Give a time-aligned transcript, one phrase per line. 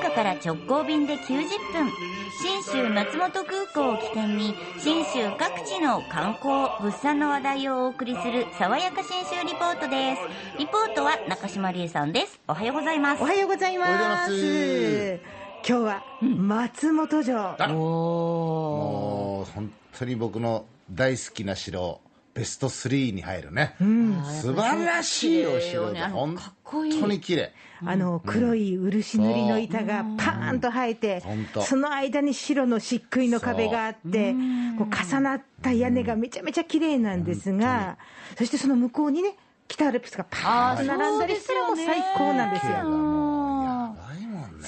[0.00, 1.28] 岡から直行便で90
[1.72, 1.92] 分。
[2.42, 10.22] 信州松本空港を起点に信州各地の観光物産の話題をお送りする爽やか信州リポートです。
[10.58, 12.40] リポートは中島理恵さんです。
[12.48, 13.22] おはようございます。
[13.22, 13.90] おはようございます。
[13.90, 15.20] おはようございます。
[15.68, 17.56] 今日は松本城。
[17.68, 22.00] もう本当に僕の大好きな城
[22.32, 26.38] ベスト3に入るね、素晴らしいお城で本
[26.70, 27.52] 当に綺麗。
[27.84, 31.22] あの黒い漆塗りの板がパーンと生えて
[31.62, 34.34] その間に白の漆喰の壁があって、
[34.78, 37.96] こう重なった屋根がめちゃめちゃ綺麗なんですが、
[38.36, 39.34] そしてその向こうにね、
[39.66, 43.39] 北アルプスがパーンと並んだりしたらもう最高なんですよ。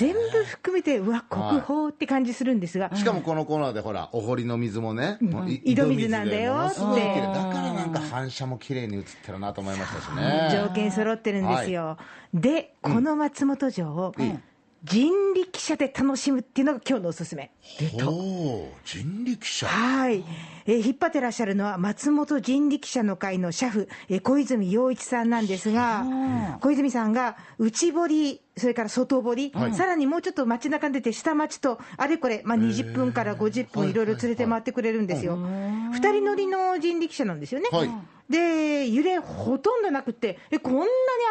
[0.02, 6.80] 全部含めて、うわ、国宝って感じするんですが、しかもこのコーナーでほらお堀の水もね、もうい井戸水なんだよって。
[6.80, 10.48] だからなんか反射も綺麗に映ってるなと思いましたしね。
[10.50, 11.98] 条件揃ってるんですよ。
[12.34, 14.12] で、この松本城を
[14.84, 17.52] 人力車で楽しむっていうのが今日のおすすめ。
[18.04, 19.68] ほう人力車。
[19.68, 20.24] はい、
[20.66, 26.04] えー引っ張ってらっしゃるのは松本人力車の会の車夫、えー小泉洋一さんなんですが、
[26.60, 35.36] 小泉さんが内堀、それから外堀、さらにもうちょっと街中に出て下町と、あれこれ、まあ、20分から50分いろいろ連れて回ってくれるんですよ。
[35.92, 37.68] 二人乗りの人力車なんですよね。
[37.70, 37.90] はい
[38.32, 40.88] で、揺れほとんどなくって、え、こんなに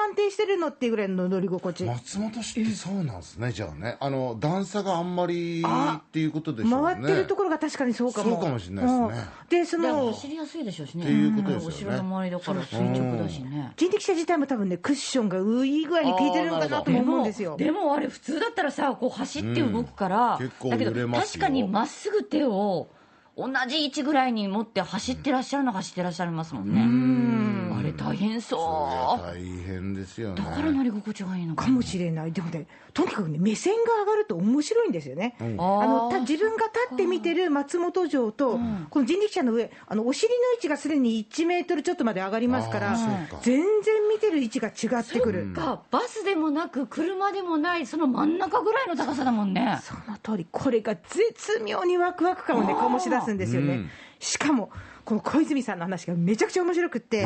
[0.10, 1.84] 安定してるのっていうぐらいの乗り心地。
[1.84, 8.32] 松本市ってそうなんですねじゃあねあの段差があんまりっていうことでしょうね回ってるところが確かにそうかも。
[8.32, 11.04] そうかもしれないですねうんで、その、走りやすいでしょうしね。
[11.04, 13.74] っていうことですよねお城の周りだから垂直だしね。
[13.76, 17.58] 人力車自体も多分ね、クッションがいい具合に効いてるのかなとも思うんですよ。
[17.58, 22.88] でもあれ普通だったらさこう走って動くから、うん結構だけど揺れますよ確かにまっすぐ手を
[23.38, 29.22] 同じ位置ぐらいに持って走ってらっしゃるのは走ってらっしゃいますもんね、あれ大変そう。
[29.26, 30.36] 大変ですよね。
[30.36, 38.60] だから乗り心地がいいのかかもしれない、でもね、とにかくね、目線が上がると面白いんですよね、ああの自分が立って見てる松本城と、
[38.90, 42.98] この人力車の上、あのお尻の位置がすでに1メートルちょっとまで上がりますからか、
[43.42, 43.64] 全然
[44.10, 45.54] 見てる位置が違ってくる。
[45.54, 49.80] かバスでもなく車でもないその真ん中ぐらいの高さだもんね。
[49.84, 53.90] その通り、これが絶妙にワクワク感をね、醸し出すんですよね。
[54.20, 54.70] しかも、
[55.04, 57.26] この小泉さんの話がめちゃくちゃ面白くって、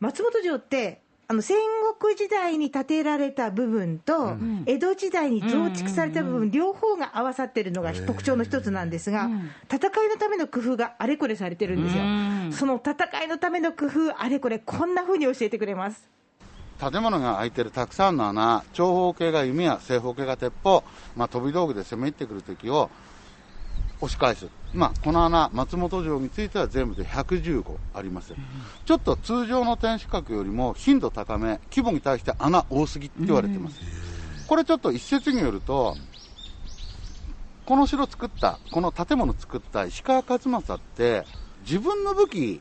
[0.00, 1.58] 松本城って、あの戦
[2.00, 9.30] 国時代に建てられた部分と、江戸時代に増築された部分、両方が合わさってるのが特徴の一つなんですが、
[9.72, 12.02] 戦いのための工夫があれこれされてるんですよ。
[12.50, 16.08] その戦いのための工夫、あれこれ、こんな風に教えてくれます。
[16.80, 20.82] 建物が開いてるたくさんの穴、長方形が弓矢、正方形が鉄砲、
[21.14, 22.90] まあ、飛び道具で攻め入ってくる敵を
[24.00, 24.48] 押し返す。
[24.72, 28.34] まあ、この穴、松本城については全部で115あります。
[28.84, 33.80] ちょっと通常の天守閣よりも頻度高め、規模に対して穴多すぎって言われてます。
[34.46, 35.96] これちょっと一説によると、
[37.66, 41.24] この城作った、この建物作った石川勝正って、
[41.62, 42.60] 自分の武器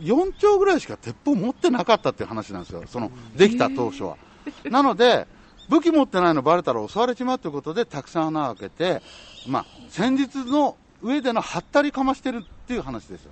[0.00, 4.16] 4丁ぐらいしか鉄砲持ってなかったっていう話なんですよ、そのできた当初は。
[4.64, 5.26] なので、
[5.68, 9.02] 武器持ってないのバレたら襲われちまうということで、たくさん穴を開けて、
[9.46, 13.30] まあ、戦術の上でのはったりかましてるっていう話ですよ。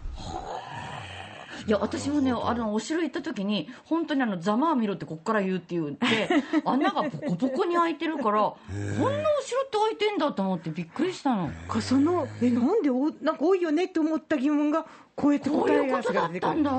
[1.66, 6.28] いや私もねあのお城行った時に本当にあのざまあ見ろってこっから言うって言って
[6.64, 16.70] 穴がポコポコに開いてるからこんなお城って開いてんだと思ってびっくりしたのかそのえなんでおなんか多いよねって思った疑問がこうやって答えがいうことだったんだ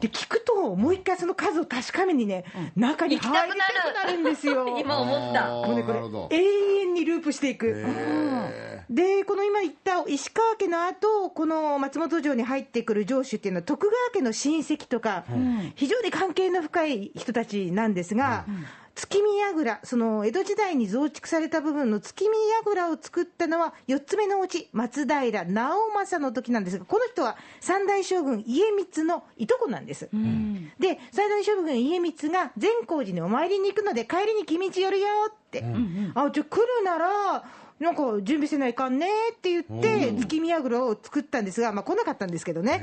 [0.00, 4.18] で聞くともう一回その数を確かめにね、中に入りたくなる。
[4.18, 5.48] んですよ今思った。
[5.48, 7.84] もうねこれ永遠にループしていく。
[8.90, 15.24] でこの今言った石川家の後この松本城に入ってくる城主っていうのは徳川家の親戚とか、
[15.76, 18.44] 非常に関係の深い人たちなんですが、
[18.96, 30.08] 月見櫓、その江戸時代に増築された部分の月見櫓を作ったのは、4つ目のうち、松平直政の時なんですが、この人は三代将軍家光のいとこなんです。
[30.78, 35.62] で、三代将軍家光が善光寺にお参りに行くので、帰りに君道寄るよって、
[36.14, 37.44] あじゃあ来るなら、
[37.78, 42.82] なんか準備せないかんねって言って、月見櫓を作ったんですが、まあ来なかったんですけどね。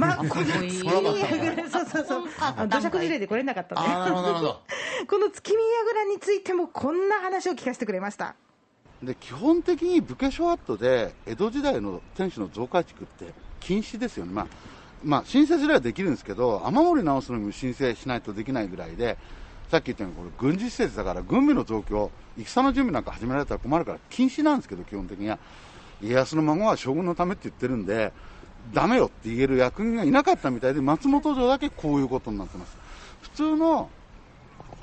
[0.00, 3.82] まあ、この月見櫓、そうそうそう、あの土砂崩れで来れなかったね。
[3.86, 4.60] ああなるほどなるほど
[5.06, 8.34] この月見櫓についてもこんな話を聞かせてくれました。
[9.02, 14.46] で基本的に武家諸法度で江戸時代の天守の増改築って禁止ですよね、まあ
[15.02, 19.16] まあ、申請すればできるんですけど、雨漏り直すのにも申請しないとできないぐらいで、
[19.70, 25.38] さっき言ったように、これ、軍事施設だから、軍備の増強、戦の準備なんか始められたら困るから、禁止なんですけど、基本的には。
[26.02, 28.12] 家康の孫は将軍のためって言ってるんで、
[28.72, 32.76] ダメよって言える役人がいなかったみたいで、松本城だけこういうことになってます。
[33.22, 33.90] 普通の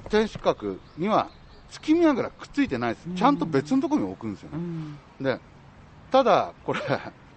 [0.10, 1.30] 天守閣には
[1.70, 4.58] 月見櫓くっついてないです、ちゃんと別のところに置くんですよね。
[5.20, 5.40] で
[6.12, 6.80] ただ、これ、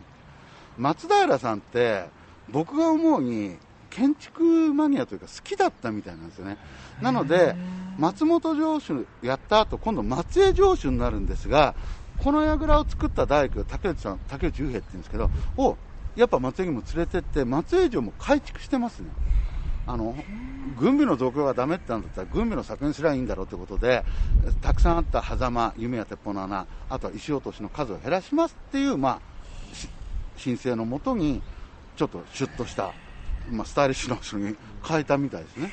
[0.78, 2.08] 松平さんって、
[2.50, 3.56] 僕が思うに、
[3.90, 6.56] 建築マニアというか、好きだったみたいなんですよね。
[7.02, 7.56] なので、
[7.98, 11.74] 松本城主やった後、今度、松江城主になるんですが、
[12.18, 15.76] この櫓を作った大工、竹内さん、竹内雄平って言うんですけど、を
[16.16, 19.08] やっぱ松江にも連れてって、松江城も改築してますね。
[19.86, 20.14] あの
[20.78, 24.04] 軍備の増強がダメってなんだったら軍備の削減すればいいんだろうということで
[24.60, 29.88] たくさんあった狭間、弓や鉄砲の穴あとは石落としの数を減らしますっていう、まあ、し
[30.36, 31.42] 申請のもとに
[31.96, 32.92] ちょっとシュッとした、
[33.50, 34.54] まあ、スタイリッシュな人に
[34.86, 35.72] 変えたみたいですね。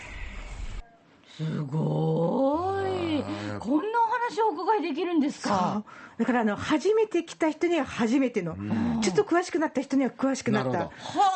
[1.37, 3.23] すごい
[3.59, 5.83] こんなお話をお伺いできるんですか？
[6.17, 8.57] だからあの初めて来た人には初めての、
[9.03, 10.89] ちょっと詳しくなった人には詳しくなった。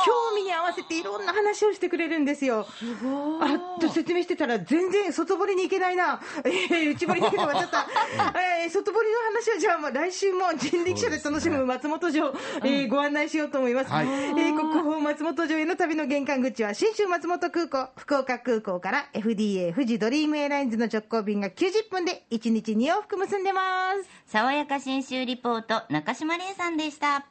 [0.04, 2.66] 興味に合わせていろんな話をしてくれるんですよ。
[3.42, 7.86] あっと説明してたら全然外堀に行けないな、えー、内堀だけで終わっちゃった、
[8.64, 12.34] えー、外堀の話はじゃあまあ来週も人力車で楽しむ松本城、
[12.64, 14.08] えーご案内しようと思います、はい。
[14.08, 24.10] えー国宝松本城への旅の玄関口は信州松本空港福岡空港から FDA 富士ドリームエアラインズの直行便が90分で1日2往復結んでます。
[24.26, 27.31] 爽やか新州リポート中島玲さんでした。